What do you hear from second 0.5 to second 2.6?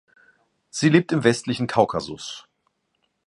Sie lebt im westlichen Kaukasus.